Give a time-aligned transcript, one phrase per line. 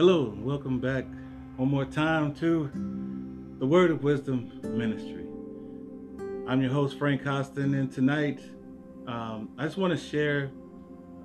[0.00, 1.04] Hello, welcome back
[1.56, 2.70] one more time to
[3.58, 5.26] the Word of Wisdom Ministry.
[6.48, 8.40] I'm your host, Frank Costin, and tonight
[9.06, 10.52] um, I just want to share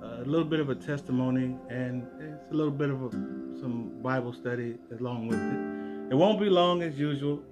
[0.02, 4.34] a little bit of a testimony and it's a little bit of a, some Bible
[4.34, 6.12] study along with it.
[6.12, 7.42] It won't be long as usual,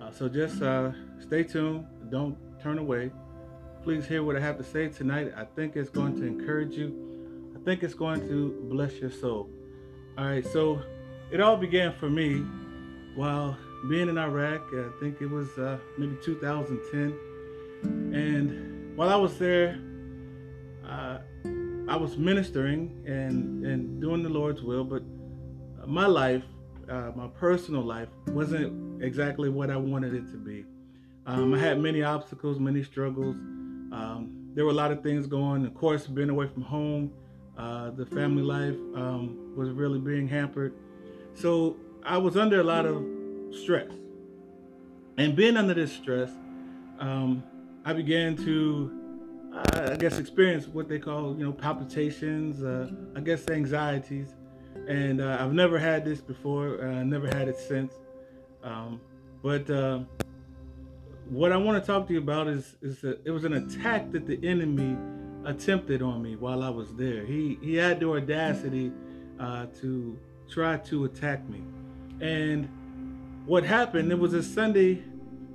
[0.00, 1.84] uh, so just uh, stay tuned.
[2.08, 3.10] Don't turn away.
[3.82, 5.34] Please hear what I have to say tonight.
[5.36, 7.52] I think it's going to encourage you.
[7.54, 9.50] I think it's going to bless your soul.
[10.20, 10.82] All right, so
[11.30, 12.44] it all began for me
[13.14, 13.56] while
[13.88, 14.60] being in Iraq.
[14.70, 17.18] I think it was uh, maybe 2010.
[18.14, 19.80] And while I was there,
[20.86, 21.20] uh,
[21.88, 25.02] I was ministering and, and doing the Lord's will, but
[25.86, 26.44] my life,
[26.90, 30.66] uh, my personal life, wasn't exactly what I wanted it to be.
[31.24, 33.36] Um, I had many obstacles, many struggles.
[33.36, 35.64] Um, there were a lot of things going.
[35.64, 37.10] Of course, being away from home,
[37.60, 40.72] uh, the family life um, was really being hampered.
[41.34, 43.04] So I was under a lot of
[43.52, 43.90] stress.
[45.18, 46.30] And being under this stress,
[47.00, 47.42] um,
[47.84, 48.90] I began to,
[49.54, 54.28] uh, I guess, experience what they call, you know, palpitations, uh, I guess, anxieties.
[54.88, 56.82] And uh, I've never had this before.
[56.82, 57.92] I never had it since.
[58.62, 59.02] Um,
[59.42, 60.00] but uh,
[61.28, 64.12] what I want to talk to you about is, is that it was an attack
[64.12, 64.96] that the enemy
[65.44, 67.24] attempted on me while I was there.
[67.24, 68.92] He he had the audacity
[69.38, 71.62] uh, to try to attack me,
[72.20, 72.68] and
[73.46, 74.12] what happened?
[74.12, 75.02] It was a Sunday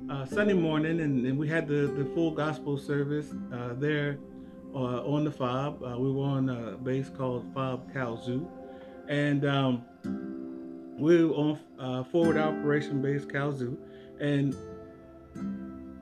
[0.09, 4.17] uh, Sunday morning, and, and, we had the the full gospel service uh, there
[4.73, 5.81] uh, on the fob.
[5.83, 8.47] Uh, we were on a base called Fob Kalsu,
[9.07, 9.83] and um,
[10.99, 13.77] we were on uh, forward operation base Kalsu,
[14.19, 14.55] and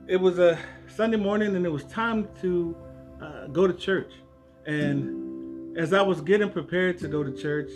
[0.08, 2.76] it was a Sunday morning, and it was time to
[3.24, 4.12] uh, go to church.
[4.66, 7.72] And as I was getting prepared to go to church,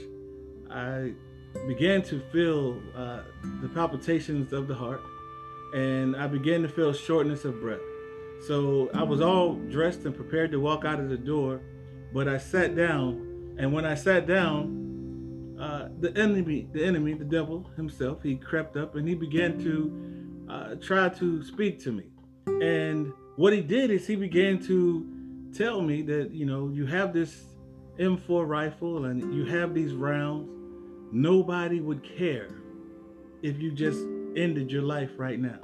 [0.69, 1.13] I
[1.67, 3.21] began to feel uh,
[3.61, 5.01] the palpitations of the heart,
[5.73, 7.79] and I began to feel shortness of breath.
[8.47, 11.61] So I was all dressed and prepared to walk out of the door,
[12.13, 17.25] but I sat down, and when I sat down, uh, the enemy, the enemy, the
[17.25, 22.03] devil himself, he crept up and he began to uh, try to speak to me.
[22.61, 25.16] And what he did is he began to
[25.57, 27.45] tell me that, you know, you have this
[27.97, 30.49] M4 rifle and you have these rounds.
[31.11, 32.49] Nobody would care
[33.41, 33.99] if you just
[34.35, 35.59] ended your life right now.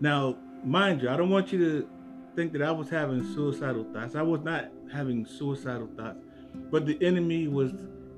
[0.00, 1.88] Now, mind you, I don't want you to
[2.34, 4.14] think that I was having suicidal thoughts.
[4.14, 6.24] I was not having suicidal thoughts,
[6.70, 7.72] but the enemy was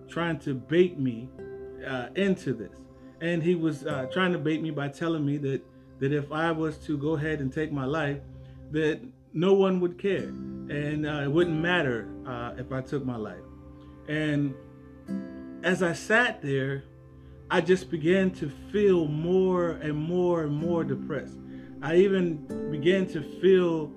[0.09, 1.29] trying to bait me
[1.87, 2.79] uh, into this.
[3.21, 5.63] And he was uh, trying to bait me by telling me that,
[5.99, 8.19] that if I was to go ahead and take my life,
[8.71, 9.01] that
[9.33, 10.33] no one would care
[10.71, 13.43] and uh, it wouldn't matter uh, if I took my life.
[14.09, 14.55] And
[15.65, 16.85] as I sat there,
[17.51, 21.37] I just began to feel more and more and more depressed.
[21.83, 23.91] I even began to feel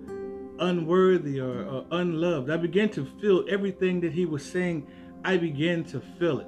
[0.60, 2.50] unworthy or, or unloved.
[2.50, 4.88] I began to feel everything that he was saying.
[5.24, 6.48] I began to feel it.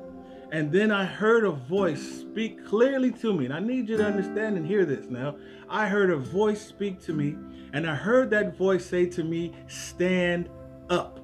[0.52, 3.46] And then I heard a voice speak clearly to me.
[3.46, 5.38] And I need you to understand and hear this now.
[5.70, 7.36] I heard a voice speak to me,
[7.74, 10.50] and I heard that voice say to me, Stand
[10.90, 11.20] up.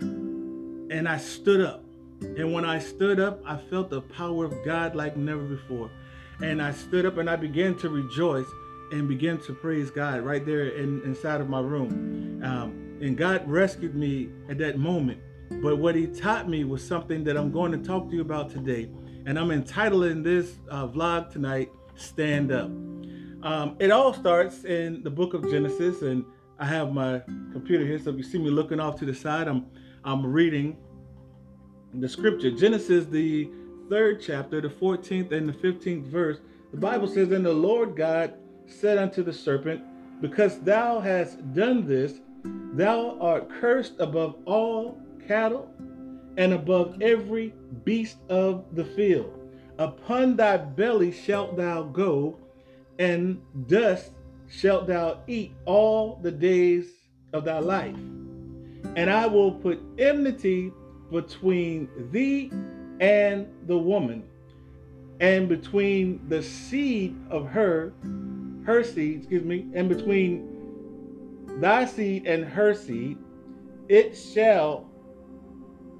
[0.00, 1.84] And I stood up.
[2.20, 5.90] And when I stood up, I felt the power of God like never before.
[6.42, 8.46] And I stood up and I began to rejoice
[8.92, 12.42] and began to praise God right there in, inside of my room.
[12.44, 15.20] Um, and God rescued me at that moment.
[15.50, 18.50] But what he taught me was something that I'm going to talk to you about
[18.50, 18.88] today.
[19.26, 22.70] And I'm entitling this uh, vlog tonight, Stand Up.
[23.42, 26.24] Um, it all starts in the book of Genesis, and
[26.58, 27.20] I have my
[27.52, 29.66] computer here, so if you see me looking off to the side, I'm
[30.04, 30.78] I'm reading
[31.92, 32.50] the scripture.
[32.50, 33.50] Genesis, the
[33.90, 36.38] third chapter, the 14th and the 15th verse.
[36.70, 38.34] The Bible says, And the Lord God
[38.66, 39.82] said unto the serpent,
[40.20, 42.20] Because thou hast done this,
[42.72, 44.98] thou art cursed above all
[45.30, 45.70] cattle
[46.38, 47.54] and above every
[47.84, 49.32] beast of the field.
[49.78, 52.36] Upon thy belly shalt thou go,
[52.98, 54.10] and dust
[54.48, 56.88] shalt thou eat all the days
[57.32, 57.94] of thy life.
[58.96, 60.72] And I will put enmity
[61.12, 62.50] between thee
[62.98, 64.24] and the woman,
[65.20, 67.92] and between the seed of her,
[68.64, 70.48] her seed, excuse me, and between
[71.60, 73.16] thy seed and her seed,
[73.88, 74.89] it shall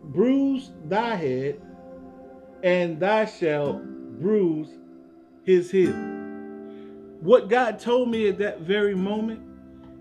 [0.05, 1.61] bruise thy head,
[2.63, 3.83] and thou shalt
[4.21, 4.69] bruise
[5.45, 5.95] his heel.
[7.21, 9.41] What God told me at that very moment,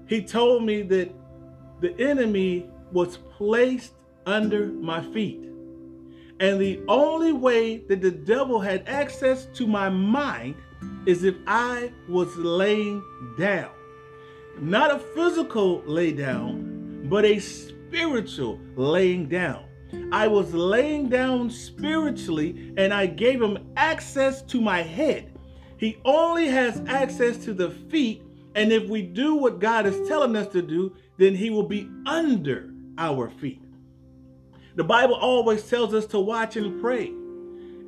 [0.07, 1.13] He told me that
[1.81, 3.93] the enemy was placed
[4.25, 5.41] under my feet.
[6.39, 10.55] And the only way that the devil had access to my mind
[11.05, 13.03] is if I was laying
[13.37, 13.71] down.
[14.59, 19.68] Not a physical lay down, but a spiritual laying down.
[20.11, 25.37] I was laying down spiritually and I gave him access to my head.
[25.77, 28.23] He only has access to the feet.
[28.55, 31.89] And if we do what God is telling us to do, then he will be
[32.05, 33.61] under our feet.
[34.75, 37.13] The Bible always tells us to watch and pray.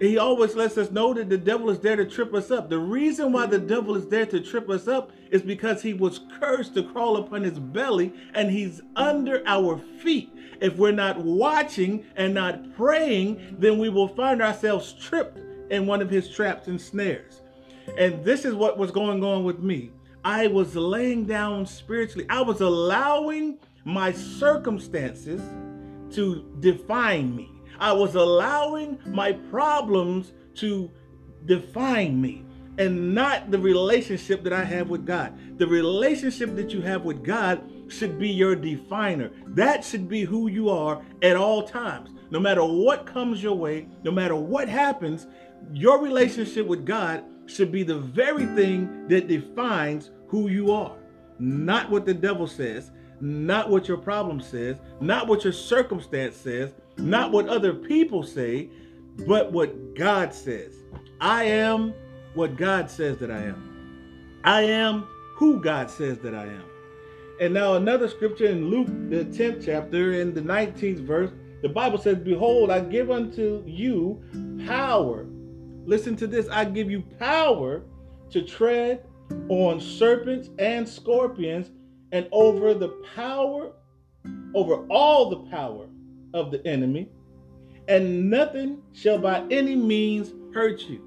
[0.02, 2.72] He always lets us know that the devil is there to trip us up.
[2.72, 6.22] The reason why the devil is there to trip us up is because he was
[6.40, 10.34] cursed to crawl upon his belly and he's under our feet.
[10.60, 15.38] If we're not watching and not praying, then we will find ourselves tripped
[15.70, 17.42] in one of his traps and snares.
[17.96, 19.92] And this is what was going on with me.
[20.26, 22.26] I was laying down spiritually.
[22.28, 25.44] I was allowing my circumstances
[26.16, 27.52] to define me.
[27.82, 30.92] I was allowing my problems to
[31.46, 32.46] define me
[32.78, 35.58] and not the relationship that I have with God.
[35.58, 39.32] The relationship that you have with God should be your definer.
[39.48, 42.12] That should be who you are at all times.
[42.30, 45.26] No matter what comes your way, no matter what happens,
[45.74, 50.96] your relationship with God should be the very thing that defines who you are.
[51.40, 56.74] Not what the devil says, not what your problem says, not what your circumstance says,
[56.98, 58.70] not what other people say,
[59.28, 60.74] but what God says.
[61.20, 61.94] I am
[62.34, 64.40] what God says that I am.
[64.44, 66.64] I am who God says that I am.
[67.40, 71.32] And now another scripture in Luke, the 10th chapter, in the 19th verse,
[71.62, 74.24] the Bible says, Behold, I give unto you
[74.68, 75.28] power.
[75.86, 77.84] Listen to this I give you power
[78.32, 79.06] to tread
[79.50, 81.72] on serpents and scorpions
[82.12, 83.72] and over the power,
[84.54, 85.88] over all the power
[86.34, 87.10] of the enemy,
[87.88, 91.02] and nothing shall by any means hurt you.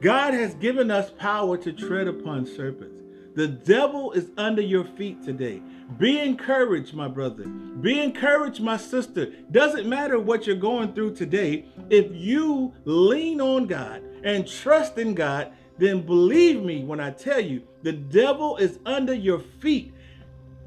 [0.00, 3.00] God has given us power to tread upon serpents.
[3.34, 5.60] The devil is under your feet today.
[5.98, 7.44] Be encouraged, my brother.
[7.44, 9.32] Be encouraged, my sister.
[9.50, 11.66] Doesn't matter what you're going through today.
[11.90, 17.40] If you lean on God and trust in God, then believe me when I tell
[17.40, 19.93] you, the devil is under your feet.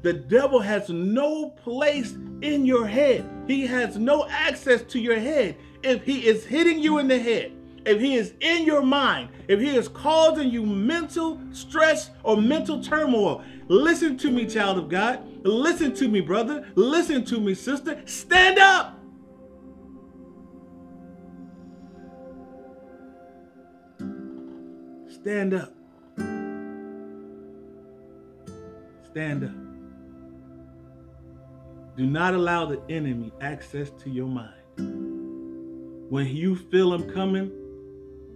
[0.08, 3.28] The devil has no place in your head.
[3.46, 5.58] He has no access to your head.
[5.82, 7.52] If he is hitting you in the head,
[7.84, 12.82] if he is in your mind, if he is causing you mental stress or mental
[12.82, 15.20] turmoil, listen to me, child of God.
[15.44, 16.66] Listen to me, brother.
[16.74, 18.00] Listen to me, sister.
[18.06, 18.98] Stand up.
[25.10, 25.74] Stand up.
[29.10, 29.67] Stand up.
[31.98, 34.54] Do not allow the enemy access to your mind.
[36.08, 37.50] When you feel him coming,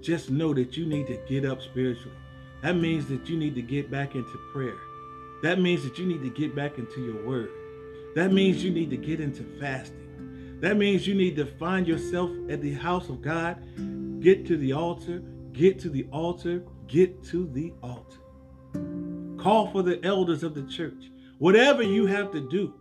[0.01, 2.17] just know that you need to get up spiritually.
[2.65, 4.75] That means that you need to get back into prayer.
[5.45, 7.51] That means that you need to get back into your word.
[8.17, 10.59] That means you need to get into fasting.
[10.61, 13.63] That means you need to find yourself at the house of God.
[14.21, 15.23] Get to the altar.
[15.53, 16.65] Get to the altar.
[16.89, 18.19] Get to the altar.
[19.41, 21.13] Call for the elders of the church.
[21.39, 22.75] Whatever you have to do,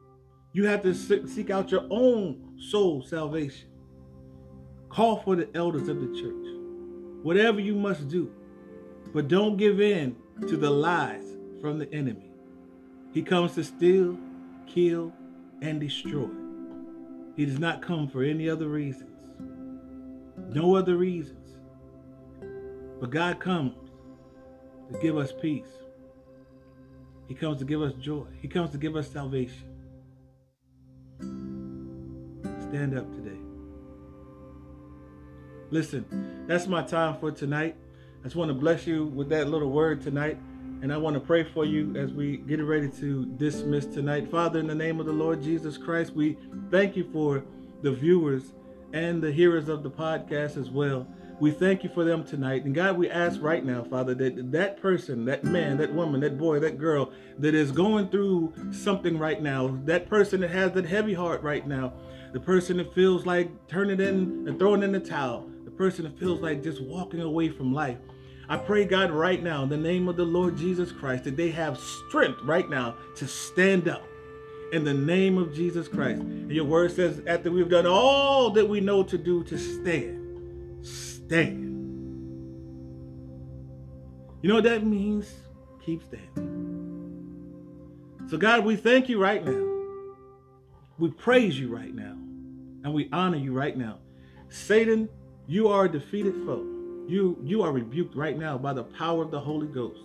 [0.54, 3.70] you have to seek out your own soul salvation.
[4.90, 7.24] Call for the elders of the church.
[7.24, 8.32] Whatever you must do.
[9.14, 10.16] But don't give in
[10.48, 12.32] to the lies from the enemy.
[13.14, 14.18] He comes to steal,
[14.68, 15.14] kill,
[15.62, 16.30] and destroy.
[17.36, 19.10] He does not come for any other reasons.
[20.50, 21.58] No other reasons.
[23.00, 23.76] But God comes
[24.92, 25.72] to give us peace.
[27.28, 28.26] He comes to give us joy.
[28.42, 29.71] He comes to give us salvation.
[32.72, 33.38] Stand up today.
[35.72, 37.76] Listen, that's my time for tonight.
[38.22, 40.38] I just want to bless you with that little word tonight.
[40.82, 44.32] And I want to pray for you as we get ready to dismiss tonight.
[44.32, 46.38] Father, in the name of the Lord Jesus Christ, we
[46.72, 47.44] thank you for
[47.82, 48.54] the viewers
[48.94, 51.06] and the hearers of the podcast as well.
[51.42, 52.66] We thank you for them tonight.
[52.66, 56.38] And God, we ask right now, Father, that that person, that man, that woman, that
[56.38, 60.86] boy, that girl that is going through something right now, that person that has that
[60.86, 61.94] heavy heart right now,
[62.32, 66.20] the person that feels like turning in and throwing in the towel, the person that
[66.20, 67.98] feels like just walking away from life.
[68.48, 71.50] I pray, God, right now, in the name of the Lord Jesus Christ, that they
[71.50, 74.06] have strength right now to stand up
[74.74, 76.22] in the name of Jesus Christ.
[76.22, 80.21] And your word says, after we've done all that we know to do to stand,
[81.32, 81.64] stand.
[84.42, 85.34] You know what that means?
[85.86, 87.38] Keep standing.
[88.30, 89.66] So, God, we thank you right now.
[91.00, 92.18] We praise you right now.
[92.84, 94.00] And we honor you right now.
[94.50, 95.08] Satan,
[95.48, 96.68] you are a defeated foe.
[97.08, 100.04] You, you are rebuked right now by the power of the Holy Ghost.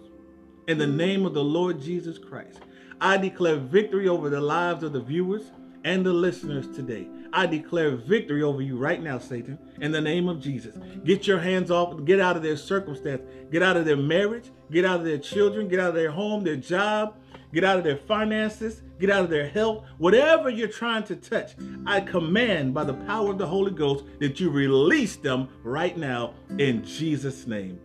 [0.68, 2.60] In the name of the Lord Jesus Christ,
[3.00, 5.50] I declare victory over the lives of the viewers
[5.86, 7.06] and the listeners today.
[7.32, 10.76] I declare victory over you right now, Satan, in the name of Jesus.
[11.04, 14.84] Get your hands off, get out of their circumstance, get out of their marriage, get
[14.84, 17.14] out of their children, get out of their home, their job,
[17.54, 19.84] get out of their finances, get out of their health.
[19.98, 21.54] Whatever you're trying to touch,
[21.86, 26.34] I command by the power of the Holy Ghost that you release them right now
[26.58, 27.78] in Jesus' name.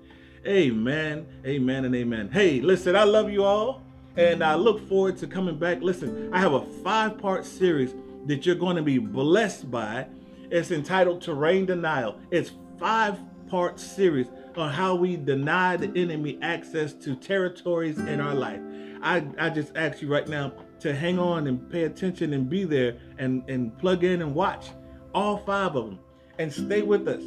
[0.47, 2.31] Amen, amen, and amen.
[2.33, 3.83] Hey, listen, I love you all.
[4.17, 5.81] And I look forward to coming back.
[5.81, 7.93] Listen, I have a five part series
[8.25, 10.07] that you're going to be blessed by.
[10.49, 12.19] It's entitled Terrain Denial.
[12.29, 14.27] It's five part series
[14.57, 18.59] on how we deny the enemy access to territories in our life.
[19.01, 22.65] I, I just ask you right now to hang on and pay attention and be
[22.65, 24.71] there and, and plug in and watch
[25.13, 25.99] all five of them
[26.37, 27.23] and stay with us.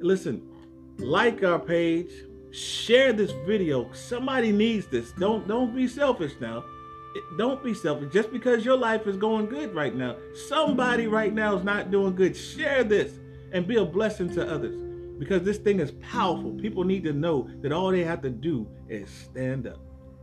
[0.00, 0.48] Listen,
[0.98, 2.10] like our page,
[2.52, 3.90] share this video.
[3.92, 5.12] Somebody needs this.
[5.12, 6.64] Don't don't be selfish now.
[7.36, 8.12] Don't be selfish.
[8.12, 10.16] Just because your life is going good right now,
[10.48, 12.36] somebody right now is not doing good.
[12.36, 13.18] Share this
[13.52, 14.76] and be a blessing to others
[15.18, 16.52] because this thing is powerful.
[16.52, 19.78] People need to know that all they have to do is stand up.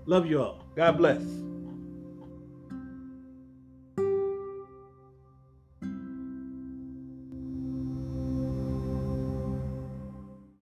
[0.05, 0.65] Love you all.
[0.75, 1.21] God bless.